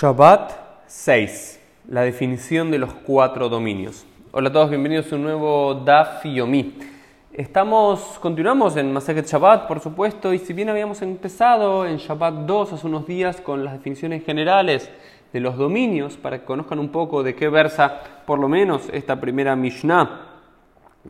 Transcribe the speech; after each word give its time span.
Shabbat 0.00 0.52
6. 0.86 1.60
La 1.88 2.00
definición 2.00 2.70
de 2.70 2.78
los 2.78 2.94
cuatro 2.94 3.50
dominios. 3.50 4.06
Hola 4.30 4.48
a 4.48 4.52
todos, 4.52 4.70
bienvenidos 4.70 5.12
a 5.12 5.16
un 5.16 5.24
nuevo 5.24 5.74
Daf 5.74 6.24
Yomi. 6.24 6.72
Estamos, 7.34 8.18
continuamos 8.18 8.78
en 8.78 8.94
Maseket 8.94 9.26
Shabbat, 9.26 9.68
por 9.68 9.80
supuesto, 9.80 10.32
y 10.32 10.38
si 10.38 10.54
bien 10.54 10.70
habíamos 10.70 11.02
empezado 11.02 11.84
en 11.84 11.98
Shabbat 11.98 12.46
2 12.46 12.72
hace 12.72 12.86
unos 12.86 13.06
días 13.06 13.42
con 13.42 13.62
las 13.62 13.74
definiciones 13.74 14.24
generales 14.24 14.90
de 15.34 15.40
los 15.40 15.58
dominios, 15.58 16.16
para 16.16 16.38
que 16.38 16.46
conozcan 16.46 16.78
un 16.78 16.88
poco 16.88 17.22
de 17.22 17.34
qué 17.34 17.50
versa 17.50 18.00
por 18.24 18.38
lo 18.38 18.48
menos 18.48 18.88
esta 18.94 19.20
primera 19.20 19.54
Mishnah 19.54 20.28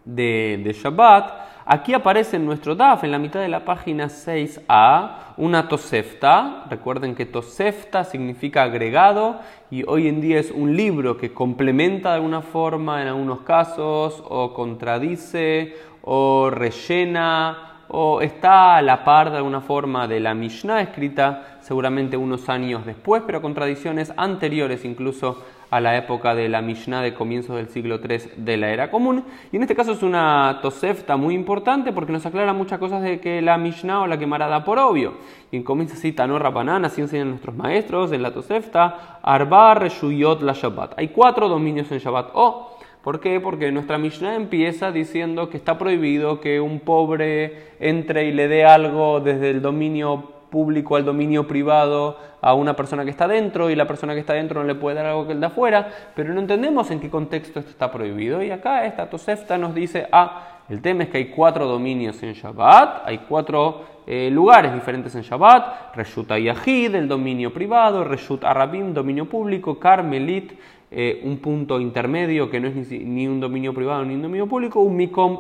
de 0.04 0.76
Shabbat, 0.82 1.49
Aquí 1.72 1.94
aparece 1.94 2.34
en 2.34 2.46
nuestro 2.46 2.74
DAF, 2.74 3.04
en 3.04 3.12
la 3.12 3.20
mitad 3.20 3.38
de 3.38 3.46
la 3.46 3.64
página 3.64 4.06
6a, 4.06 5.34
una 5.36 5.68
tosefta. 5.68 6.64
Recuerden 6.68 7.14
que 7.14 7.26
tosefta 7.26 8.02
significa 8.02 8.64
agregado 8.64 9.38
y 9.70 9.84
hoy 9.86 10.08
en 10.08 10.20
día 10.20 10.40
es 10.40 10.50
un 10.50 10.76
libro 10.76 11.16
que 11.16 11.32
complementa 11.32 12.08
de 12.08 12.14
alguna 12.16 12.42
forma 12.42 13.00
en 13.00 13.06
algunos 13.06 13.42
casos 13.42 14.20
o 14.28 14.52
contradice 14.52 15.76
o 16.02 16.50
rellena 16.50 17.84
o 17.86 18.20
está 18.20 18.74
a 18.74 18.82
la 18.82 19.04
par 19.04 19.30
de 19.30 19.36
alguna 19.36 19.60
forma 19.60 20.08
de 20.08 20.18
la 20.18 20.34
Mishnah 20.34 20.80
escrita 20.80 21.58
seguramente 21.60 22.16
unos 22.16 22.48
años 22.48 22.84
después, 22.84 23.22
pero 23.24 23.40
con 23.40 23.54
tradiciones 23.54 24.12
anteriores 24.16 24.84
incluso 24.84 25.40
a 25.70 25.80
la 25.80 25.96
época 25.96 26.34
de 26.34 26.48
la 26.48 26.62
Mishnah 26.62 27.00
de 27.00 27.14
comienzos 27.14 27.56
del 27.56 27.68
siglo 27.68 28.00
III 28.02 28.32
de 28.36 28.56
la 28.56 28.70
era 28.70 28.90
común. 28.90 29.24
Y 29.52 29.56
en 29.56 29.62
este 29.62 29.76
caso 29.76 29.92
es 29.92 30.02
una 30.02 30.58
tosefta 30.62 31.16
muy 31.16 31.34
importante 31.34 31.92
porque 31.92 32.12
nos 32.12 32.26
aclara 32.26 32.52
muchas 32.52 32.78
cosas 32.78 33.02
de 33.02 33.20
que 33.20 33.40
la 33.40 33.56
Mishnah 33.56 34.02
o 34.02 34.06
la 34.06 34.18
Gemara 34.18 34.48
da 34.48 34.64
por 34.64 34.78
obvio. 34.78 35.14
Y 35.52 35.62
comienza 35.62 35.94
así, 35.94 36.12
Tanor 36.12 36.42
Rabanan, 36.42 36.84
así 36.84 37.00
enseñan 37.00 37.30
nuestros 37.30 37.56
maestros 37.56 38.12
en 38.12 38.22
la 38.22 38.32
tosefta, 38.32 39.18
Arba 39.22 39.74
Reshuyot 39.74 40.42
la 40.42 40.52
Shabbat. 40.52 40.98
Hay 40.98 41.08
cuatro 41.08 41.48
dominios 41.48 41.90
en 41.92 41.98
Shabbat. 41.98 42.30
Oh, 42.34 42.76
¿Por 43.02 43.20
qué? 43.20 43.40
Porque 43.40 43.72
nuestra 43.72 43.96
Mishnah 43.96 44.36
empieza 44.36 44.92
diciendo 44.92 45.48
que 45.48 45.56
está 45.56 45.78
prohibido 45.78 46.40
que 46.40 46.60
un 46.60 46.80
pobre 46.80 47.70
entre 47.80 48.26
y 48.26 48.32
le 48.32 48.46
dé 48.46 48.66
algo 48.66 49.20
desde 49.20 49.48
el 49.48 49.62
dominio 49.62 50.39
público 50.50 50.96
al 50.96 51.04
dominio 51.04 51.46
privado 51.46 52.18
a 52.42 52.54
una 52.54 52.74
persona 52.74 53.04
que 53.04 53.10
está 53.10 53.28
dentro 53.28 53.70
y 53.70 53.76
la 53.76 53.86
persona 53.86 54.14
que 54.14 54.20
está 54.20 54.34
dentro 54.34 54.60
no 54.60 54.66
le 54.66 54.74
puede 54.74 54.96
dar 54.96 55.06
algo 55.06 55.26
que 55.26 55.32
el 55.32 55.40
de 55.40 55.46
afuera, 55.46 55.88
pero 56.14 56.32
no 56.34 56.40
entendemos 56.40 56.90
en 56.90 57.00
qué 57.00 57.10
contexto 57.10 57.60
esto 57.60 57.70
está 57.70 57.90
prohibido. 57.90 58.42
Y 58.42 58.50
acá 58.50 58.84
esta 58.84 59.08
Tosefta 59.08 59.56
nos 59.58 59.74
dice, 59.74 60.06
ah, 60.10 60.60
el 60.68 60.80
tema 60.80 61.04
es 61.04 61.10
que 61.10 61.18
hay 61.18 61.26
cuatro 61.26 61.66
dominios 61.66 62.22
en 62.22 62.32
Shabbat, 62.32 63.06
hay 63.06 63.18
cuatro 63.28 63.84
eh, 64.06 64.30
lugares 64.30 64.72
diferentes 64.72 65.14
en 65.14 65.22
Shabbat, 65.22 65.94
Reshut 65.96 66.28
Yahid, 66.30 66.94
el 66.94 67.08
dominio 67.08 67.52
privado, 67.52 68.04
Reshut 68.04 68.44
Arabim, 68.44 68.92
dominio 68.92 69.26
público, 69.26 69.78
Carmelit, 69.78 70.52
eh, 70.90 71.20
un 71.24 71.38
punto 71.38 71.80
intermedio 71.80 72.50
que 72.50 72.58
no 72.58 72.68
es 72.68 72.74
ni, 72.74 72.98
ni, 72.98 73.28
un 73.28 73.38
dominio 73.38 73.72
privado 73.72 74.04
ni 74.04 74.14
un 74.14 74.22
dominio 74.22 74.48
público, 74.48 74.80
un 74.80 74.96
Mikom 74.96 75.38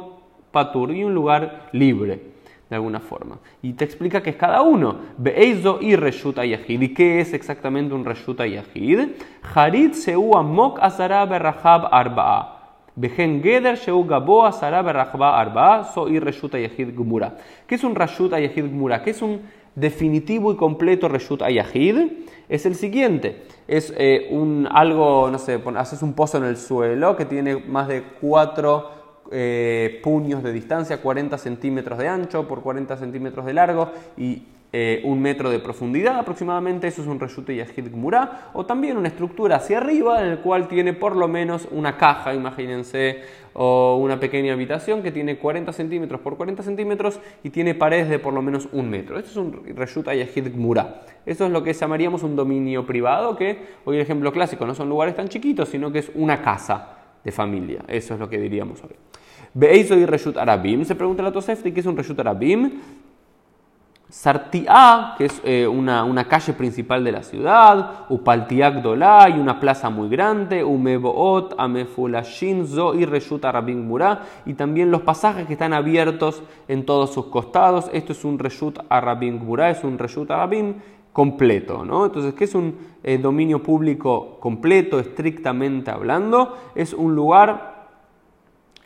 Patur 0.52 0.92
y 0.92 1.02
un 1.02 1.14
lugar 1.14 1.68
libre 1.72 2.29
de 2.70 2.76
alguna 2.76 3.00
forma. 3.00 3.38
Y 3.60 3.74
te 3.74 3.84
explica 3.84 4.22
que 4.22 4.30
es 4.30 4.36
cada 4.36 4.62
uno. 4.62 4.96
Be'eizo 5.18 5.78
y 5.82 5.96
Reshuta 5.96 6.46
Yahid. 6.46 6.80
¿Y 6.80 6.94
qué 6.94 7.20
es 7.20 7.34
exactamente 7.34 7.92
un 7.92 8.04
Reshuta 8.04 8.46
Yahid? 8.46 9.08
Harit 9.54 9.94
Seu 9.94 10.36
Amok 10.36 10.78
Azara 10.80 11.26
Berrahab 11.26 11.88
Arba'a. 11.92 12.56
Bejen 12.94 13.42
Geder 13.42 13.76
Sheu 13.76 14.06
Gabo 14.06 14.46
Azara 14.46 14.82
Berrahab 14.82 15.22
Arba'a. 15.22 15.84
So 15.92 16.08
y 16.08 16.20
Reshuta 16.20 16.58
Yahid 16.58 16.94
Gmura. 16.96 17.36
¿Qué 17.66 17.74
es 17.74 17.84
un 17.84 17.94
Reshuta 17.94 18.38
Yahid 18.38 18.66
Gmura? 18.66 19.02
¿Qué 19.02 19.10
es 19.10 19.20
un 19.20 19.40
definitivo 19.74 20.52
y 20.52 20.56
completo 20.56 21.08
Reshut 21.08 21.42
Ayahid 21.42 21.96
es 22.48 22.66
el 22.66 22.74
siguiente. 22.74 23.42
Es 23.68 23.92
eh, 23.96 24.28
un 24.30 24.68
algo, 24.70 25.30
no 25.30 25.38
sé, 25.38 25.60
haces 25.76 26.02
un 26.02 26.14
pozo 26.14 26.38
en 26.38 26.44
el 26.44 26.56
suelo 26.56 27.16
que 27.16 27.24
tiene 27.24 27.56
más 27.56 27.88
de 27.88 28.02
cuatro 28.20 28.99
eh, 29.30 30.00
puños 30.02 30.42
de 30.42 30.52
distancia, 30.52 31.00
40 31.00 31.38
centímetros 31.38 31.98
de 31.98 32.08
ancho 32.08 32.48
por 32.48 32.62
40 32.62 32.96
centímetros 32.96 33.46
de 33.46 33.54
largo 33.54 33.92
y 34.16 34.42
eh, 34.72 35.00
un 35.02 35.20
metro 35.20 35.50
de 35.50 35.58
profundidad 35.58 36.16
aproximadamente, 36.16 36.86
eso 36.86 37.02
es 37.02 37.08
un 37.08 37.18
reshute 37.18 37.56
yahid 37.56 37.90
gmurá, 37.90 38.50
o 38.52 38.64
también 38.64 38.96
una 38.96 39.08
estructura 39.08 39.56
hacia 39.56 39.78
arriba 39.78 40.22
en 40.22 40.28
el 40.28 40.38
cual 40.38 40.68
tiene 40.68 40.92
por 40.92 41.16
lo 41.16 41.26
menos 41.26 41.66
una 41.72 41.96
caja, 41.96 42.34
imagínense, 42.34 43.20
o 43.52 43.96
una 43.96 44.20
pequeña 44.20 44.52
habitación 44.52 45.02
que 45.02 45.10
tiene 45.10 45.38
40 45.38 45.72
centímetros 45.72 46.20
por 46.20 46.36
40 46.36 46.62
centímetros 46.62 47.18
y 47.42 47.50
tiene 47.50 47.74
paredes 47.74 48.08
de 48.08 48.20
por 48.20 48.32
lo 48.32 48.42
menos 48.42 48.68
un 48.70 48.88
metro. 48.88 49.18
Esto 49.18 49.30
es 49.30 49.36
un 49.36 49.76
reshuta 49.76 50.14
yahid 50.14 50.54
gmurá. 50.54 51.02
Eso 51.26 51.46
es 51.46 51.50
lo 51.50 51.64
que 51.64 51.72
llamaríamos 51.72 52.22
un 52.22 52.36
dominio 52.36 52.86
privado, 52.86 53.34
que 53.34 53.58
hoy 53.84 53.96
el 53.96 54.02
ejemplo 54.02 54.32
clásico 54.32 54.66
no 54.66 54.76
son 54.76 54.88
lugares 54.88 55.16
tan 55.16 55.28
chiquitos, 55.28 55.68
sino 55.68 55.90
que 55.90 55.98
es 55.98 56.12
una 56.14 56.42
casa 56.42 56.96
de 57.24 57.32
familia. 57.32 57.80
Eso 57.88 58.14
es 58.14 58.20
lo 58.20 58.30
que 58.30 58.38
diríamos 58.38 58.84
hoy. 58.84 58.94
Beeizo 59.54 59.96
y 59.96 60.06
Reshut 60.06 60.36
Arabim. 60.36 60.84
Se 60.84 60.94
pregunta 60.94 61.22
la 61.22 61.32
Tosefta, 61.32 61.70
¿qué 61.70 61.80
es 61.80 61.86
un 61.86 61.96
Reshut 61.96 62.18
Arabim? 62.20 62.80
Sartiá, 64.10 65.14
que 65.16 65.26
es 65.26 65.40
eh, 65.44 65.68
una, 65.68 66.26
calle 66.26 66.52
principal 66.52 67.04
de 67.04 67.12
la 67.12 67.22
ciudad, 67.22 68.06
Upaltiak 68.08 68.84
y 68.84 69.38
una 69.38 69.60
plaza 69.60 69.88
muy 69.88 70.08
grande, 70.08 70.64
Umeboot, 70.64 71.54
Amefulashin, 71.56 72.66
Zo 72.66 72.94
y 72.94 73.04
Reshut 73.04 73.44
Arabim 73.44 73.86
Murá, 73.86 74.22
y 74.46 74.54
también 74.54 74.90
los 74.90 75.02
pasajes 75.02 75.46
que 75.46 75.52
están 75.52 75.72
abiertos 75.72 76.42
en 76.66 76.84
todos 76.84 77.14
sus 77.14 77.26
costados. 77.26 77.88
Esto 77.92 78.12
es 78.12 78.24
un 78.24 78.40
Reshut 78.40 78.80
Arabim 78.88 79.44
Murá, 79.44 79.70
es 79.70 79.84
un 79.84 79.96
Reshut 79.96 80.28
Arabim 80.32 80.74
completo. 81.12 81.84
¿no? 81.84 82.06
Entonces, 82.06 82.34
¿qué 82.34 82.44
es 82.44 82.54
un 82.56 82.76
eh, 83.04 83.16
dominio 83.16 83.62
público 83.62 84.38
completo, 84.40 84.98
estrictamente 84.98 85.92
hablando? 85.92 86.56
Es 86.74 86.94
un 86.94 87.14
lugar 87.14 87.79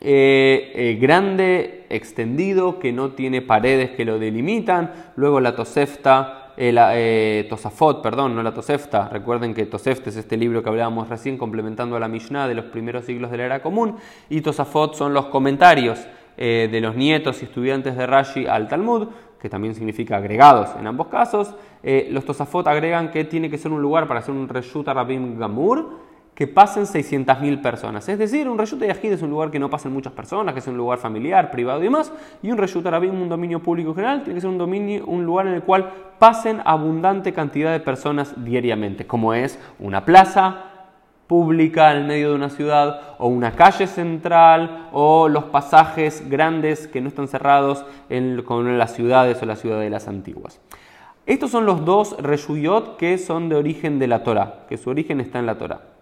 eh, 0.07 0.71
eh, 0.75 0.97
grande, 1.01 1.87
extendido, 1.89 2.77
que 2.77 2.93
no 2.93 3.13
tiene 3.13 3.41
paredes 3.41 3.89
que 3.89 4.05
lo 4.05 4.19
delimitan. 4.19 4.91
Luego 5.15 5.39
la 5.39 5.55
Tosefta, 5.55 6.53
eh, 6.57 7.47
Tosafot, 7.49 8.03
perdón, 8.03 8.35
no 8.35 8.43
la 8.43 8.53
Tosefta. 8.53 9.09
Recuerden 9.09 9.55
que 9.55 9.65
Tosefta 9.65 10.11
es 10.11 10.17
este 10.17 10.37
libro 10.37 10.61
que 10.61 10.69
hablábamos 10.69 11.09
recién 11.09 11.39
complementando 11.39 11.95
a 11.95 11.99
la 11.99 12.07
Mishnah 12.07 12.47
de 12.47 12.53
los 12.53 12.65
primeros 12.65 13.05
siglos 13.05 13.31
de 13.31 13.37
la 13.37 13.45
era 13.45 13.63
común. 13.63 13.95
Y 14.29 14.41
Tosafot 14.41 14.93
son 14.93 15.11
los 15.15 15.25
comentarios 15.25 16.05
de 16.37 16.79
los 16.81 16.95
nietos 16.95 17.41
y 17.41 17.45
estudiantes 17.45 17.97
de 17.97 18.05
Rashi 18.05 18.45
al 18.45 18.67
Talmud, 18.67 19.07
que 19.41 19.49
también 19.49 19.73
significa 19.73 20.17
agregados 20.17 20.69
en 20.79 20.85
ambos 20.85 21.07
casos. 21.07 21.55
los 21.81 22.25
Tosafot 22.25 22.67
agregan 22.67 23.09
que 23.09 23.23
tiene 23.23 23.49
que 23.49 23.57
ser 23.57 23.71
un 23.71 23.81
lugar 23.81 24.07
para 24.07 24.19
hacer 24.19 24.35
un 24.35 24.47
Reshut 24.47 24.87
Arabim 24.87 25.39
Gamur 25.39 26.05
que 26.35 26.47
pasen 26.47 26.83
600.000 26.83 27.61
personas. 27.61 28.07
Es 28.09 28.19
decir, 28.19 28.49
un 28.49 28.57
Reshut 28.57 28.81
Yahid 28.81 29.13
es 29.13 29.21
un 29.21 29.29
lugar 29.29 29.49
que 29.49 29.57
no 29.57 29.69
pasen 29.69 29.93
muchas 29.93 30.11
personas, 30.11 30.53
que 30.53 30.59
es 30.59 30.67
un 30.67 30.75
lugar 30.75 30.99
familiar, 30.99 31.49
privado 31.49 31.79
y 31.79 31.85
demás, 31.85 32.11
y 32.43 32.51
un 32.51 32.57
Reshut 32.57 32.85
Arabim, 32.85 33.19
un 33.19 33.29
dominio 33.29 33.63
público 33.63 33.95
general, 33.95 34.23
tiene 34.23 34.35
que 34.35 34.41
ser 34.41 34.49
un, 34.49 34.57
dominio, 34.57 35.05
un 35.05 35.25
lugar 35.25 35.47
en 35.47 35.53
el 35.53 35.63
cual 35.63 35.89
pasen 36.19 36.61
abundante 36.65 37.31
cantidad 37.31 37.71
de 37.71 37.79
personas 37.79 38.33
diariamente, 38.43 39.07
como 39.07 39.33
es 39.33 39.57
una 39.79 40.03
plaza 40.03 40.71
pública 41.27 41.95
en 41.95 42.05
medio 42.05 42.29
de 42.29 42.35
una 42.35 42.49
ciudad, 42.49 43.15
o 43.17 43.27
una 43.27 43.53
calle 43.53 43.87
central, 43.87 44.89
o 44.91 45.29
los 45.29 45.45
pasajes 45.45 46.29
grandes 46.29 46.87
que 46.87 46.99
no 46.99 47.07
están 47.07 47.29
cerrados 47.29 47.85
en, 48.09 48.41
con 48.43 48.77
las 48.77 48.93
ciudades 48.93 49.41
o 49.41 49.45
las 49.45 49.61
ciudadelas 49.61 50.09
antiguas. 50.09 50.59
Estos 51.25 51.49
son 51.49 51.65
los 51.65 51.85
dos 51.85 52.17
Reshuyot 52.21 52.97
que 52.97 53.17
son 53.17 53.47
de 53.47 53.55
origen 53.55 53.99
de 53.99 54.07
la 54.07 54.23
Torah, 54.23 54.65
que 54.67 54.77
su 54.77 54.89
origen 54.89 55.21
está 55.21 55.39
en 55.39 55.45
la 55.45 55.57
Torah. 55.57 55.94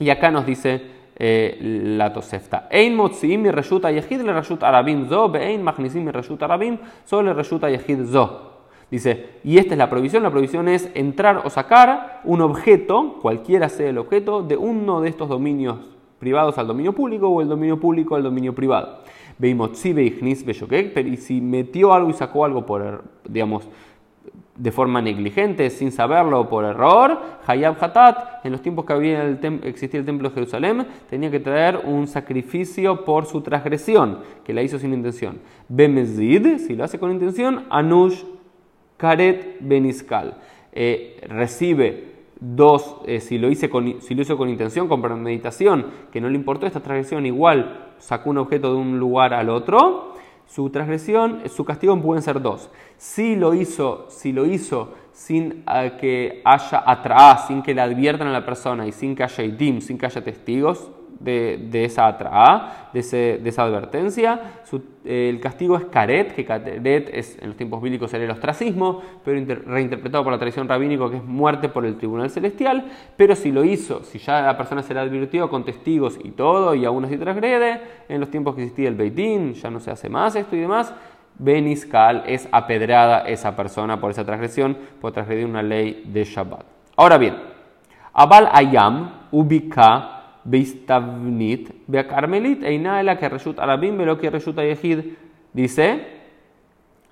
Y 0.00 0.10
acá 0.10 0.30
nos 0.30 0.46
dice 0.46 0.80
eh, 1.14 1.58
la 1.60 2.12
Tosefta. 2.12 2.66
Ein 2.70 2.96
motziim 2.96 3.42
mi 3.42 3.50
reshuta 3.50 3.92
yehid 3.92 4.22
le 4.22 4.32
reshut 4.32 4.62
arabim 4.62 5.06
zo, 5.06 5.28
be'ein 5.28 5.62
machnisim 5.62 6.02
mi 6.02 6.10
reshut 6.10 6.42
arabim, 6.42 6.78
solo 7.04 7.34
reshuta 7.34 7.68
yehid 7.68 8.06
zo. 8.06 8.64
Dice, 8.90 9.26
y 9.44 9.58
esta 9.58 9.74
es 9.74 9.78
la 9.78 9.90
prohibición, 9.90 10.22
la 10.22 10.30
prohibición 10.30 10.68
es 10.68 10.90
entrar 10.94 11.42
o 11.44 11.50
sacar 11.50 12.22
un 12.24 12.40
objeto, 12.40 13.18
cualquiera 13.20 13.68
sea 13.68 13.90
el 13.90 13.98
objeto, 13.98 14.42
de 14.42 14.56
uno 14.56 15.02
de 15.02 15.10
estos 15.10 15.28
dominios 15.28 15.76
privados 16.18 16.56
al 16.56 16.66
dominio 16.66 16.94
público 16.94 17.28
o 17.28 17.42
el 17.42 17.48
dominio 17.48 17.78
público 17.78 18.16
al 18.16 18.22
dominio 18.22 18.54
privado. 18.54 19.00
Pero 19.38 21.08
y 21.08 21.16
si 21.18 21.40
metió 21.40 21.92
algo 21.92 22.10
y 22.10 22.14
sacó 22.14 22.46
algo 22.46 22.64
por, 22.64 23.04
digamos, 23.28 23.68
de 24.56 24.72
forma 24.72 25.00
negligente, 25.00 25.70
sin 25.70 25.90
saberlo 25.90 26.48
por 26.48 26.64
error, 26.64 27.18
Hayab 27.46 27.82
Hatat, 27.82 28.44
en 28.44 28.52
los 28.52 28.60
tiempos 28.60 28.84
que 28.84 28.92
había 28.92 29.22
el 29.22 29.38
existía 29.64 29.98
el 30.00 30.04
templo 30.04 30.28
de 30.28 30.34
Jerusalén, 30.34 30.86
tenía 31.08 31.30
que 31.30 31.40
traer 31.40 31.80
un 31.84 32.06
sacrificio 32.06 33.04
por 33.04 33.24
su 33.24 33.40
transgresión, 33.40 34.18
que 34.44 34.52
la 34.52 34.62
hizo 34.62 34.78
sin 34.78 34.92
intención. 34.92 35.38
Bemezid, 35.68 36.58
si 36.58 36.76
lo 36.76 36.84
hace 36.84 36.98
con 36.98 37.10
intención, 37.10 37.64
Anush 37.70 38.22
Karet 38.98 39.56
Beniskal. 39.60 40.36
Eh, 40.72 41.20
recibe 41.26 42.10
dos, 42.38 42.96
eh, 43.06 43.20
si, 43.20 43.38
lo 43.38 43.50
hice 43.50 43.70
con, 43.70 44.02
si 44.02 44.14
lo 44.14 44.22
hizo 44.22 44.36
con 44.36 44.50
intención, 44.50 44.88
con 44.88 45.00
premeditación, 45.00 45.86
que 46.12 46.20
no 46.20 46.28
le 46.28 46.36
importó 46.36 46.66
esta 46.66 46.80
transgresión, 46.80 47.24
igual 47.24 47.92
sacó 47.98 48.30
un 48.30 48.38
objeto 48.38 48.74
de 48.74 48.78
un 48.78 48.98
lugar 48.98 49.32
al 49.32 49.48
otro, 49.48 50.09
su 50.52 50.68
transgresión, 50.70 51.42
su 51.48 51.64
castigo 51.64 52.00
pueden 52.00 52.22
ser 52.22 52.40
dos. 52.42 52.70
Si 52.96 53.36
lo 53.36 53.54
hizo, 53.54 54.06
si 54.08 54.32
lo 54.32 54.46
hizo 54.46 54.94
sin 55.12 55.64
eh, 55.72 55.96
que 56.00 56.42
haya 56.44 56.82
atrás, 56.84 57.46
sin 57.46 57.62
que 57.62 57.74
le 57.74 57.80
adviertan 57.80 58.28
a 58.28 58.32
la 58.32 58.44
persona 58.44 58.86
y 58.86 58.92
sin 58.92 59.14
que 59.14 59.22
haya 59.22 59.44
idim, 59.44 59.80
sin 59.80 59.96
que 59.96 60.06
haya 60.06 60.24
testigos, 60.24 60.90
de, 61.20 61.84
esa 61.84 62.06
atraá, 62.06 62.88
de, 62.92 63.00
esa 63.44 63.62
advertencia. 63.62 64.40
el 65.04 65.38
castigo 65.38 65.76
es 65.76 65.84
caret, 65.84 66.34
que 66.34 66.44
caret 66.44 67.10
es, 67.12 67.38
en 67.40 67.48
los 67.48 67.56
tiempos 67.56 67.82
bíblicos 67.82 68.12
era 68.14 68.24
el 68.24 68.30
ostracismo, 68.30 69.02
pero 69.24 69.38
reinterpretado 69.66 70.24
por 70.24 70.32
la 70.32 70.38
tradición 70.38 70.66
rabínica 70.66 71.10
que 71.10 71.18
es 71.18 71.24
muerte 71.24 71.68
por 71.68 71.84
el 71.84 71.96
tribunal 71.96 72.30
celestial. 72.30 72.86
Pero 73.16 73.36
si 73.36 73.52
lo 73.52 73.64
hizo, 73.64 74.02
si 74.02 74.18
ya 74.18 74.40
la 74.40 74.56
persona 74.56 74.82
se 74.82 74.94
le 74.94 75.00
advirtió 75.00 75.48
con 75.50 75.64
testigos 75.64 76.18
y 76.22 76.30
todo, 76.30 76.74
y 76.74 76.84
aún 76.84 77.04
así 77.04 77.18
transgrede, 77.18 77.80
en 78.08 78.20
los 78.20 78.30
tiempos 78.30 78.54
que 78.54 78.62
existía 78.62 78.88
el 78.88 78.94
Beitín, 78.94 79.52
ya 79.54 79.70
no 79.70 79.78
se 79.78 79.90
hace 79.90 80.08
más 80.08 80.34
esto 80.36 80.56
y 80.56 80.60
demás. 80.60 80.94
Beniskal 81.38 82.24
es 82.26 82.48
apedrada 82.52 83.20
esa 83.20 83.56
persona 83.56 84.00
por 84.00 84.10
esa 84.10 84.24
transgresión, 84.24 84.76
por 85.00 85.12
transgredir 85.12 85.46
una 85.46 85.62
ley 85.62 86.04
de 86.06 86.24
Shabbat. 86.24 86.64
Ahora 86.96 87.16
bien, 87.16 87.36
Abal 88.12 88.48
Ayam, 88.52 89.28
Ubika, 89.30 90.19
Beistabnit, 90.44 91.90
Carmelit, 92.08 92.62
Einaela, 92.62 93.18
que 93.18 93.28
Reshut 93.28 93.58
Arabim, 93.58 93.96
Velo 93.96 94.18
que 94.18 94.30
Reshut 94.30 94.58
Ayehid. 94.58 95.14
Dice, 95.52 96.06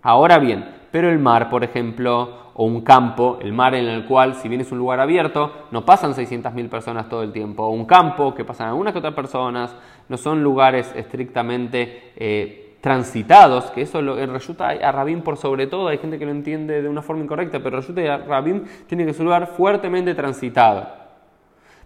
ahora 0.03 0.39
bien, 0.39 0.65
pero 0.91 1.11
el 1.11 1.19
mar, 1.19 1.51
por 1.51 1.65
ejemplo, 1.65 2.49
o 2.55 2.65
un 2.65 2.81
campo, 2.81 3.39
el 3.41 3.53
mar 3.53 3.75
en 3.75 3.87
el 3.87 4.05
cual, 4.07 4.35
si 4.35 4.49
bien 4.49 4.61
es 4.61 4.73
un 4.73 4.79
lugar 4.79 4.99
abierto, 4.99 5.53
no 5.71 5.85
pasan 5.85 6.13
600.000 6.13 6.69
personas 6.69 7.09
todo 7.09 7.23
el 7.23 7.31
tiempo, 7.31 7.65
o 7.65 7.71
un 7.71 7.85
campo 7.85 8.35
que 8.35 8.45
pasan 8.45 8.69
algunas 8.69 8.93
que 8.93 8.99
otras 8.99 9.15
personas, 9.15 9.75
no 10.09 10.17
son 10.17 10.43
lugares 10.43 10.93
estrictamente 10.97 12.13
eh, 12.17 12.77
transitados, 12.81 13.67
que 13.71 13.83
eso 13.83 14.03
lo, 14.03 14.19
el 14.19 14.31
Reshut 14.31 14.61
Arabim 14.61 15.23
por 15.23 15.37
sobre 15.37 15.67
todo, 15.67 15.89
hay 15.89 15.99
gente 15.99 16.19
que 16.19 16.25
lo 16.25 16.33
entiende 16.33 16.83
de 16.83 16.89
una 16.89 17.03
forma 17.03 17.23
incorrecta, 17.23 17.61
pero 17.61 17.77
Reshut 17.77 17.99
Arabim 17.99 18.65
tiene 18.87 19.05
que 19.07 19.13
ser 19.13 19.23
un 19.23 19.27
lugar 19.27 19.47
fuertemente 19.49 20.15
transitado. 20.15 21.08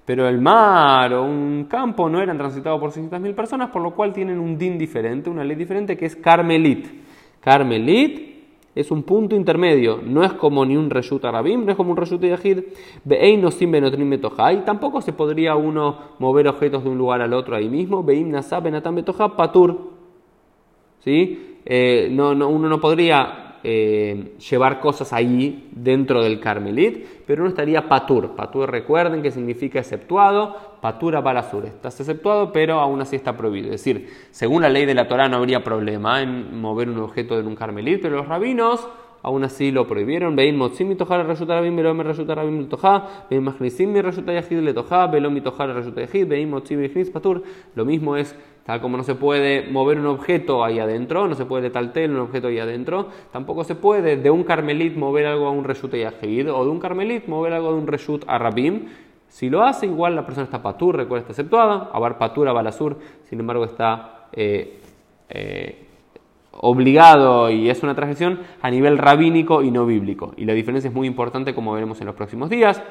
Pero 0.05 0.29
el 0.29 0.41
mar 0.41 1.13
o 1.15 1.25
un 1.25 1.67
campo 1.69 2.09
no 2.09 2.21
eran 2.21 2.37
transitados 2.37 2.81
por 2.81 2.91
600.000 2.91 3.35
personas, 3.35 3.71
por 3.71 3.83
lo 3.83 3.95
cual 3.95 4.13
tienen 4.13 4.41
un 4.41 4.59
din 4.59 4.77
diferente, 4.77 5.31
una 5.31 5.45
ley 5.45 5.57
diferente 5.57 5.97
que 5.97 6.07
es 6.07 6.17
Carmelit. 6.17 6.87
Carmelit 7.41 8.33
es 8.75 8.91
un 8.91 9.03
punto 9.03 9.37
intermedio, 9.37 10.01
no 10.03 10.25
es 10.25 10.33
como 10.33 10.65
ni 10.65 10.77
un 10.77 10.89
reshut 10.89 11.25
arabim, 11.25 11.65
no 11.65 11.73
es 11.73 11.77
como 11.77 11.91
un 11.91 11.97
reshut 11.97 12.23
yahid, 12.23 12.61
no 13.39 13.51
sin 13.51 13.71
benotrim 13.71 14.09
betohai, 14.09 14.65
tampoco 14.65 15.03
se 15.03 15.13
podría 15.13 15.57
uno 15.57 15.99
mover 16.19 16.49
objetos 16.49 16.83
de 16.83 16.89
un 16.89 16.97
lugar 16.97 17.21
al 17.21 17.35
otro 17.35 17.55
ahí 17.55 17.69
mismo, 17.69 18.03
beim 18.03 18.31
nasab 18.31 18.65
benatam 18.65 18.95
betoha 18.95 19.37
patur, 19.37 19.91
¿sí? 21.01 21.59
Eh, 21.65 22.09
no, 22.11 22.35
no, 22.35 22.49
uno 22.49 22.69
no 22.69 22.81
podría 22.81 23.42
eh, 23.65 24.35
llevar 24.51 24.81
cosas 24.81 25.13
ahí 25.13 25.69
dentro 25.73 26.23
del 26.23 26.41
Carmelit, 26.41 27.07
pero 27.27 27.43
uno 27.43 27.51
estaría 27.51 27.89
patur. 27.89 28.35
Patur, 28.35 28.71
recuerden 28.71 29.23
que 29.23 29.31
significa 29.31 29.79
exceptuado, 29.79 30.57
patura 30.81 31.21
balasur. 31.21 31.67
Estás 31.67 31.99
exceptuado, 32.01 32.53
pero 32.53 32.81
aún 32.81 33.01
así 33.01 33.17
está 33.17 33.37
prohibido. 33.37 33.67
Es 33.67 33.85
decir, 33.85 34.09
según 34.31 34.63
la 34.63 34.69
ley 34.69 34.87
de 34.87 34.95
la 34.95 35.09
Torah 35.09 35.29
no 35.29 35.37
habría 35.37 35.63
problema 35.63 36.23
en 36.23 36.61
mover 36.61 36.89
un 36.89 36.99
objeto 36.99 37.41
de 37.41 37.47
un 37.47 37.55
Carmelit, 37.55 38.03
pero 38.03 38.17
los 38.17 38.27
rabinos 38.29 38.89
aún 39.23 39.45
así 39.45 39.71
lo 39.71 39.87
prohibieron. 39.87 40.35
Me 40.35 40.51
resulta 41.23 41.55
rabim 42.35 42.69
toja, 42.69 43.27
vein 43.31 43.43
machnisim 43.45 43.95
yahid 43.95 44.59
le. 44.59 44.75
Lo 47.75 47.85
mismo 47.85 48.17
es 48.17 48.37
Tal 48.65 48.81
como 48.81 48.97
no 48.97 49.03
se 49.03 49.17
puede 49.17 49.69
mover 49.71 49.99
un 49.99 50.07
objeto 50.07 50.63
ahí 50.63 50.79
adentro, 50.79 51.27
no 51.27 51.35
se 51.35 51.45
puede 51.45 51.71
taltel 51.71 52.13
un 52.13 52.21
objeto 52.21 52.47
ahí 52.47 52.61
adentro, 52.61 53.09
tampoco 53.33 53.65
se 53.65 53.75
puede 53.75 54.17
de 54.17 54.31
un 54.31 54.45
carmelit 54.45 54.97
mover 54.97 55.27
algo 55.27 55.47
a 55.47 55.51
un 55.51 55.65
reshut 55.65 55.95
yahid 55.95 56.53
o 56.53 56.65
de 56.65 56.71
un 56.71 56.79
carmelit 56.79 57.27
mover 57.27 57.55
algo 57.55 57.73
de 57.73 57.79
un 57.79 57.87
reshut 57.87 58.25
a 58.29 58.39
rabim. 58.39 58.87
Si 59.29 59.49
lo 59.49 59.63
hace, 59.63 59.87
igual 59.87 60.15
la 60.15 60.27
persona 60.27 60.45
está 60.45 60.63
patur, 60.63 60.97
recuerda, 60.97 61.23
está 61.23 61.33
exceptuada. 61.33 61.91
Abar 61.93 62.19
patura, 62.19 62.53
balasur, 62.53 62.99
sin 63.29 63.41
embargo, 63.41 63.65
está 63.65 64.29
eh, 64.33 64.79
eh, 65.31 65.87
obligado 66.53 67.51
y 67.51 67.71
es 67.71 67.83
una 67.83 67.95
transgresión 67.95 68.41
a 68.61 68.71
nivel 68.71 68.99
rabínico 68.99 69.63
y 69.63 69.71
no 69.71 69.87
bíblico. 69.87 70.35
Y 70.37 70.45
la 70.45 70.53
diferencia 70.53 70.89
es 70.89 70.95
muy 70.95 71.07
importante, 71.07 71.55
como 71.55 71.73
veremos 71.73 71.99
en 72.01 72.09
los 72.09 72.15
próximos 72.15 72.51
días. 72.51 72.83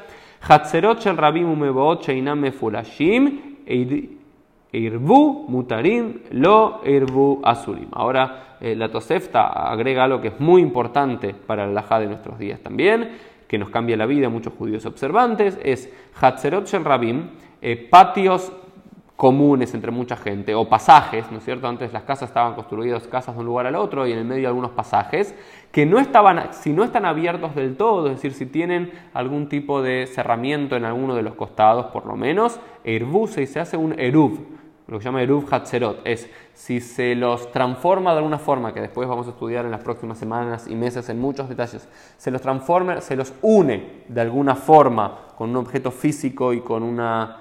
Hatzerot 0.41 0.99
shel 0.99 1.15
rabim 1.15 1.47
umeboot 1.47 2.01
sheinam 2.01 2.51
fulashim 2.51 3.57
Irbu 4.73 5.47
mutarim 5.49 6.21
lo 6.31 6.81
irbu 6.85 7.41
asurim. 7.43 7.89
Ahora 7.91 8.57
eh, 8.61 8.75
la 8.75 8.89
Tosefta 8.89 9.47
agrega 9.47 10.05
algo 10.05 10.21
que 10.21 10.29
es 10.29 10.39
muy 10.39 10.61
importante 10.61 11.33
para 11.33 11.65
el 11.65 11.73
Lajá 11.73 11.99
de 11.99 12.07
nuestros 12.07 12.39
días 12.39 12.59
también, 12.61 13.11
que 13.47 13.57
nos 13.57 13.69
cambia 13.69 13.97
la 13.97 14.05
vida 14.05 14.27
a 14.27 14.29
muchos 14.29 14.53
judíos 14.53 14.85
observantes, 14.85 15.59
es 15.61 15.91
Hatzerot 16.19 16.67
Shel 16.67 16.85
Rabim, 16.85 17.31
eh, 17.61 17.75
patios 17.75 18.53
comunes 19.17 19.73
entre 19.75 19.91
mucha 19.91 20.15
gente, 20.15 20.55
o 20.55 20.67
pasajes, 20.67 21.29
¿no 21.31 21.39
es 21.39 21.43
cierto? 21.43 21.67
Antes 21.67 21.93
las 21.93 22.03
casas 22.03 22.29
estaban 22.29 22.55
construidas 22.55 23.07
casas 23.07 23.35
de 23.35 23.41
un 23.41 23.45
lugar 23.45 23.67
al 23.67 23.75
otro 23.75 24.07
y 24.07 24.13
en 24.13 24.17
el 24.19 24.25
medio 24.25 24.47
algunos 24.47 24.71
pasajes, 24.71 25.35
que 25.71 25.85
no 25.85 25.99
estaban, 25.99 26.53
si 26.53 26.71
no 26.73 26.83
están 26.83 27.05
abiertos 27.05 27.53
del 27.53 27.75
todo, 27.75 28.07
es 28.07 28.15
decir, 28.15 28.33
si 28.33 28.47
tienen 28.47 28.91
algún 29.13 29.47
tipo 29.47 29.83
de 29.83 30.07
cerramiento 30.07 30.75
en 30.75 30.85
alguno 30.85 31.13
de 31.13 31.21
los 31.21 31.35
costados, 31.35 31.87
por 31.87 32.07
lo 32.07 32.15
menos, 32.15 32.59
Irbu 32.83 33.27
se 33.27 33.59
hace 33.59 33.77
un 33.77 33.99
Eruv, 33.99 34.39
lo 34.91 34.97
que 34.97 35.03
se 35.03 35.07
llama 35.07 35.23
Eruv 35.23 35.47
Hatzerot, 35.49 36.01
es 36.03 36.29
si 36.53 36.81
se 36.81 37.15
los 37.15 37.49
transforma 37.53 38.11
de 38.11 38.17
alguna 38.17 38.37
forma, 38.37 38.73
que 38.73 38.81
después 38.81 39.07
vamos 39.07 39.25
a 39.25 39.29
estudiar 39.29 39.63
en 39.63 39.71
las 39.71 39.79
próximas 39.79 40.17
semanas 40.17 40.67
y 40.67 40.75
meses 40.75 41.07
en 41.07 41.17
muchos 41.17 41.47
detalles, 41.47 41.87
se 42.17 42.29
los 42.29 42.41
transforma, 42.41 42.99
se 42.99 43.15
los 43.15 43.31
une 43.41 44.03
de 44.09 44.19
alguna 44.19 44.53
forma 44.53 45.27
con 45.37 45.51
un 45.51 45.55
objeto 45.55 45.91
físico 45.91 46.51
y 46.51 46.59
con, 46.59 46.83
una, 46.83 47.37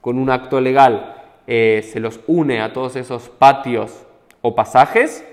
con 0.00 0.18
un 0.18 0.30
acto 0.30 0.60
legal, 0.60 1.14
eh, 1.46 1.88
se 1.88 2.00
los 2.00 2.18
une 2.26 2.60
a 2.60 2.72
todos 2.72 2.96
esos 2.96 3.28
patios 3.28 4.04
o 4.42 4.56
pasajes, 4.56 5.24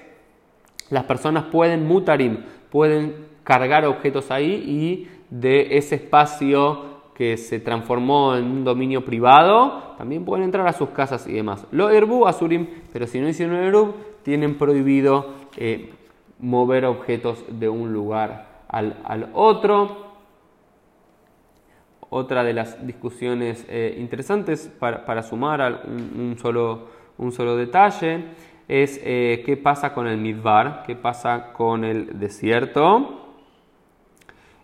las 0.91 1.05
personas 1.05 1.45
pueden 1.45 1.87
mutarim, 1.87 2.43
pueden 2.69 3.25
cargar 3.43 3.83
objetos 3.85 4.29
ahí 4.29 4.63
y 4.63 5.09
de 5.31 5.75
ese 5.75 5.95
espacio 5.95 6.94
que 7.15 7.37
se 7.37 7.61
transformó 7.61 8.35
en 8.35 8.43
un 8.43 8.63
dominio 8.65 9.05
privado, 9.05 9.95
también 9.97 10.25
pueden 10.25 10.43
entrar 10.43 10.67
a 10.67 10.73
sus 10.73 10.89
casas 10.89 11.25
y 11.27 11.33
demás. 11.33 11.65
Lo 11.71 11.89
Erbu, 11.89 12.27
Azurim, 12.27 12.67
pero 12.91 13.07
si 13.07 13.21
no 13.21 13.29
hicieron 13.29 13.55
Erub, 13.55 13.95
tienen 14.23 14.57
prohibido 14.57 15.33
eh, 15.55 15.93
mover 16.39 16.83
objetos 16.85 17.45
de 17.47 17.69
un 17.69 17.93
lugar 17.93 18.65
al, 18.67 19.29
otro. 19.33 20.03
Otra 22.09 22.43
de 22.43 22.53
las 22.53 22.85
discusiones 22.85 23.65
eh, 23.69 23.95
interesantes 23.97 24.69
para, 24.77 25.23
sumar 25.23 25.61
a 25.61 25.83
un, 25.87 26.35
solo, 26.37 26.89
un, 27.17 27.31
solo, 27.31 27.55
detalle 27.55 28.25
es 28.67 28.99
eh, 29.03 29.41
qué 29.45 29.55
pasa 29.55 29.93
con 29.93 30.05
el 30.07 30.17
Midbar, 30.17 30.83
qué 30.85 30.95
pasa 30.95 31.53
con 31.53 31.85
el 31.85 32.19
desierto. 32.19 33.21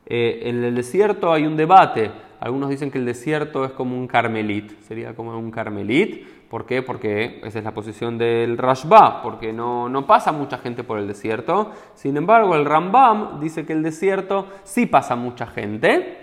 en 0.06 0.64
el 0.66 0.76
desierto 0.76 1.32
hay 1.32 1.46
un 1.46 1.56
debate 1.56 2.12
algunos 2.42 2.72
dicen 2.72 2.90
que 2.90 2.98
el 2.98 3.06
desierto 3.06 3.64
es 3.66 3.72
como 3.72 3.96
un 3.96 4.08
carmelit, 4.08 4.72
sería 4.82 5.14
como 5.14 5.38
un 5.38 5.52
carmelit. 5.52 6.26
¿Por 6.50 6.66
qué? 6.66 6.82
Porque 6.82 7.40
esa 7.44 7.60
es 7.60 7.64
la 7.64 7.74
posición 7.74 8.18
del 8.18 8.58
Rashba, 8.58 9.22
porque 9.22 9.54
no, 9.54 9.88
no 9.88 10.08
pasa 10.08 10.32
mucha 10.32 10.58
gente 10.58 10.84
por 10.84 10.98
el 10.98 11.08
desierto. 11.08 11.72
Sin 11.94 12.18
embargo, 12.18 12.56
el 12.56 12.66
Rambam 12.66 13.40
dice 13.40 13.64
que 13.64 13.74
el 13.74 13.84
desierto 13.84 14.48
sí 14.64 14.88
pasa 14.88 15.16
mucha 15.16 15.46
gente. 15.46 16.18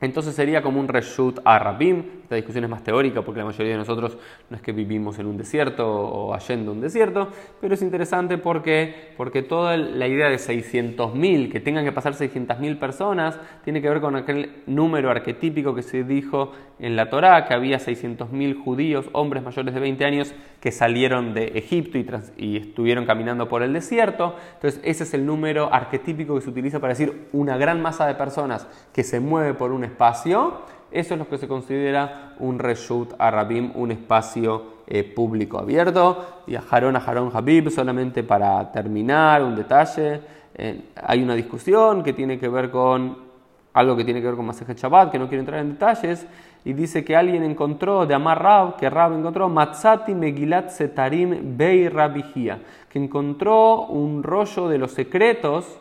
Entonces 0.00 0.36
sería 0.36 0.62
como 0.62 0.78
un 0.78 0.86
reshut 0.86 1.40
a 1.44 1.58
Rabim. 1.58 2.04
Esta 2.28 2.36
discusión 2.36 2.64
es 2.64 2.68
más 2.68 2.84
teórica 2.84 3.22
porque 3.22 3.40
la 3.40 3.46
mayoría 3.46 3.72
de 3.72 3.78
nosotros 3.78 4.18
no 4.50 4.56
es 4.58 4.62
que 4.62 4.72
vivimos 4.72 5.18
en 5.18 5.24
un 5.24 5.38
desierto 5.38 5.88
o 5.88 6.38
yendo 6.40 6.72
un 6.72 6.82
desierto, 6.82 7.28
pero 7.58 7.72
es 7.72 7.80
interesante 7.80 8.36
porque, 8.36 9.14
porque 9.16 9.40
toda 9.40 9.78
la 9.78 10.06
idea 10.06 10.28
de 10.28 10.36
600.000, 10.36 11.50
que 11.50 11.60
tengan 11.60 11.86
que 11.86 11.92
pasar 11.92 12.12
600.000 12.12 12.78
personas, 12.78 13.40
tiene 13.64 13.80
que 13.80 13.88
ver 13.88 14.02
con 14.02 14.14
aquel 14.14 14.56
número 14.66 15.10
arquetípico 15.10 15.74
que 15.74 15.80
se 15.80 16.04
dijo 16.04 16.52
en 16.78 16.96
la 16.96 17.08
Torá, 17.08 17.46
que 17.46 17.54
había 17.54 17.78
600.000 17.78 18.62
judíos, 18.62 19.06
hombres 19.12 19.42
mayores 19.42 19.72
de 19.72 19.80
20 19.80 20.04
años, 20.04 20.34
que 20.60 20.70
salieron 20.70 21.32
de 21.32 21.46
Egipto 21.54 21.96
y, 21.96 22.06
y 22.36 22.56
estuvieron 22.58 23.06
caminando 23.06 23.48
por 23.48 23.62
el 23.62 23.72
desierto. 23.72 24.36
Entonces 24.56 24.82
ese 24.84 25.04
es 25.04 25.14
el 25.14 25.24
número 25.24 25.72
arquetípico 25.72 26.34
que 26.34 26.42
se 26.42 26.50
utiliza 26.50 26.78
para 26.78 26.92
decir 26.92 27.28
una 27.32 27.56
gran 27.56 27.80
masa 27.80 28.06
de 28.06 28.16
personas 28.16 28.68
que 28.92 29.02
se 29.02 29.18
mueve 29.18 29.54
por 29.54 29.72
un 29.72 29.84
espacio, 29.84 30.60
eso 30.90 31.14
es 31.14 31.18
lo 31.18 31.28
que 31.28 31.38
se 31.38 31.48
considera 31.48 32.34
un 32.38 32.58
reshut 32.58 33.12
arabim, 33.18 33.72
un 33.74 33.90
espacio 33.90 34.78
eh, 34.86 35.04
público 35.04 35.58
abierto. 35.58 36.42
Y 36.46 36.54
a 36.54 36.62
Harón 36.70 36.96
a 36.96 37.00
Harón 37.00 37.30
Habib, 37.32 37.70
solamente 37.70 38.22
para 38.22 38.72
terminar, 38.72 39.42
un 39.42 39.54
detalle. 39.54 40.20
Eh, 40.54 40.80
hay 40.96 41.22
una 41.22 41.34
discusión 41.34 42.02
que 42.02 42.12
tiene 42.12 42.38
que 42.38 42.48
ver 42.48 42.70
con 42.70 43.28
algo 43.74 43.96
que 43.96 44.04
tiene 44.04 44.20
que 44.20 44.26
ver 44.26 44.36
con 44.36 44.46
Masejet 44.46 44.76
Shabbat, 44.76 45.12
que 45.12 45.18
no 45.18 45.28
quiero 45.28 45.40
entrar 45.40 45.60
en 45.60 45.72
detalles, 45.72 46.26
y 46.64 46.72
dice 46.72 47.04
que 47.04 47.14
alguien 47.14 47.44
encontró, 47.44 48.06
de 48.06 48.14
Amar 48.14 48.42
Rab, 48.42 48.76
que 48.76 48.90
Rab 48.90 49.12
encontró, 49.12 49.48
Matzati 49.48 50.14
Megilat 50.14 50.70
Setarim 50.70 51.56
Bei 51.56 51.88
Rabihia, 51.88 52.58
que 52.88 52.98
encontró 52.98 53.82
un 53.82 54.22
rollo 54.24 54.68
de 54.68 54.78
los 54.78 54.92
secretos 54.92 55.78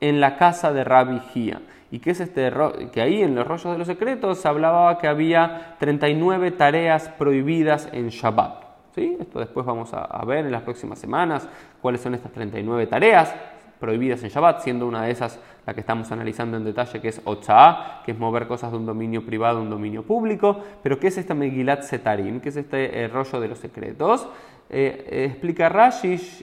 en 0.00 0.20
la 0.20 0.36
casa 0.36 0.72
de 0.72 0.82
Rabbi 0.82 1.20
Gia. 1.32 1.60
¿Y 1.90 2.00
qué 2.00 2.10
es 2.10 2.20
este 2.20 2.52
que 2.92 3.00
ahí 3.00 3.22
en 3.22 3.34
los 3.34 3.46
rollos 3.46 3.72
de 3.72 3.78
los 3.78 3.86
secretos 3.86 4.38
se 4.38 4.48
hablaba 4.48 4.98
que 4.98 5.08
había 5.08 5.76
39 5.78 6.50
tareas 6.52 7.08
prohibidas 7.08 7.88
en 7.92 8.08
Shabbat? 8.08 8.64
¿Sí? 8.94 9.16
Esto 9.20 9.38
después 9.38 9.64
vamos 9.64 9.90
a, 9.92 10.24
ver 10.24 10.44
en 10.44 10.52
las 10.52 10.62
próximas 10.62 10.98
semanas 10.98 11.48
cuáles 11.80 12.00
son 12.00 12.14
estas 12.14 12.32
39 12.32 12.86
tareas 12.86 13.34
prohibidas 13.78 14.22
en 14.22 14.28
Shabbat, 14.28 14.60
siendo 14.60 14.86
una 14.86 15.04
de 15.04 15.12
esas 15.12 15.40
la 15.64 15.74
que 15.74 15.80
estamos 15.80 16.10
analizando 16.10 16.56
en 16.56 16.64
detalle, 16.64 17.00
que 17.00 17.08
es 17.08 17.20
Ocha'a, 17.24 18.02
que 18.04 18.12
es 18.12 18.18
mover 18.18 18.46
cosas 18.46 18.72
de 18.72 18.78
un 18.78 18.86
dominio 18.86 19.24
privado 19.24 19.58
a 19.58 19.62
un 19.62 19.70
dominio 19.70 20.02
público. 20.02 20.60
Pero, 20.82 20.98
¿qué 20.98 21.08
es 21.08 21.18
esta 21.18 21.34
Megilat 21.34 21.82
Setarim? 21.82 22.40
¿Qué 22.40 22.48
es 22.48 22.56
este 22.56 23.04
eh, 23.04 23.08
rollo 23.08 23.38
de 23.38 23.48
los 23.48 23.58
secretos? 23.58 24.26
Eh, 24.70 25.06
eh, 25.10 25.24
explica 25.26 25.68
Rashish 25.68 26.42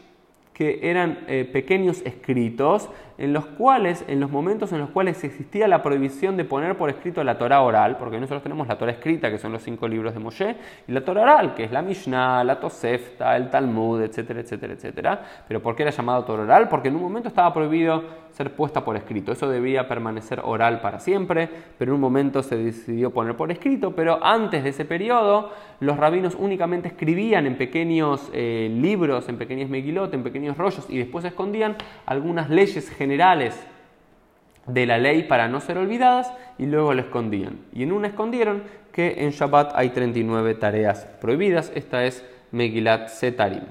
que 0.56 0.80
eran 0.90 1.26
pequeños 1.52 2.02
escritos 2.06 2.90
en 3.18 3.32
los 3.32 3.46
cuales, 3.46 4.04
en 4.08 4.20
los 4.20 4.30
momentos 4.30 4.74
en 4.74 4.80
los 4.80 4.90
cuales 4.90 5.24
existía 5.24 5.68
la 5.68 5.82
prohibición 5.82 6.36
de 6.36 6.44
poner 6.44 6.76
por 6.76 6.90
escrito 6.90 7.24
la 7.24 7.38
Torah 7.38 7.62
oral, 7.62 7.98
porque 7.98 8.20
nosotros 8.20 8.44
tenemos 8.44 8.68
la 8.68 8.78
Torah 8.78 8.92
escrita, 8.92 9.32
que 9.32 9.38
son 9.38 9.52
los 9.52 9.64
cinco 9.64 9.88
libros 9.88 10.14
de 10.14 10.20
Moshe, 10.20 10.56
y 10.88 10.92
la 10.92 11.04
Torah 11.04 11.22
oral, 11.22 11.56
que 11.56 11.64
es 11.64 11.72
la 11.72 11.82
Mishnah, 11.82 12.44
la 12.44 12.60
Tosefta, 12.60 13.38
el 13.38 13.50
Talmud, 13.50 14.02
etcétera, 14.02 14.42
etcétera, 14.42 14.74
etcétera. 14.74 15.26
Pero 15.48 15.62
¿por 15.62 15.76
qué 15.76 15.84
era 15.84 15.92
llamado 15.92 16.26
Torah 16.26 16.44
oral? 16.44 16.68
Porque 16.68 16.90
en 16.90 16.96
un 16.96 17.04
momento 17.04 17.30
estaba 17.30 17.54
prohibido 17.54 18.26
ser 18.32 18.52
puesta 18.52 18.84
por 18.84 18.98
escrito. 18.98 19.32
Eso 19.32 19.48
debía 19.48 19.88
permanecer 19.88 20.42
oral 20.44 20.82
para 20.82 21.00
siempre, 21.00 21.50
pero 21.78 21.92
en 21.92 21.96
un 21.96 22.02
momento 22.02 22.44
se 22.44 22.58
decidió 22.58 23.12
poner 23.12 23.38
por 23.38 23.50
escrito, 23.50 23.96
pero 23.96 24.20
antes 24.22 24.62
de 24.62 24.72
ese 24.72 24.84
periodo 24.84 25.52
los 25.80 25.96
rabinos 25.96 26.36
únicamente 26.38 26.90
escribían 26.90 27.48
en 27.48 27.58
pequeños 27.58 28.30
eh, 28.34 28.70
libros, 28.74 29.30
en 29.30 29.38
pequeños 29.38 29.70
megilot, 29.70 30.14
en 30.14 30.24
pequeños 30.24 30.45
y 30.90 30.98
después 30.98 31.25
escondían 31.25 31.75
algunas 32.06 32.50
leyes 32.50 32.90
generales 32.90 33.06
generales 33.16 33.56
de 34.68 34.86
la 34.86 34.98
ley 34.98 35.24
para 35.24 35.48
no 35.48 35.60
ser 35.62 35.78
olvidadas 35.78 36.32
y 36.58 36.66
luego 36.66 36.94
la 36.94 37.02
escondían. 37.02 37.60
Y 37.74 37.84
en 37.84 37.92
una 37.92 38.08
escondieron 38.08 38.64
que 38.92 39.24
en 39.25 39.32
Shabbat 39.32 39.74
hay 39.75 39.90
39 39.90 40.56
tareas 40.56 41.06
prohibidas. 41.22 41.72
Esta 41.75 42.06
es 42.06 42.25
Megilat 42.52 43.10
Setarim. 43.10 43.64